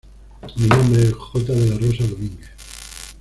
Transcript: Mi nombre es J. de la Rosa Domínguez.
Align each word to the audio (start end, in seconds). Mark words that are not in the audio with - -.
Mi 0.57 0.65
nombre 0.65 0.99
es 1.03 1.13
J. 1.13 1.43
de 1.53 1.65
la 1.69 1.75
Rosa 1.77 2.03
Domínguez. 2.07 2.49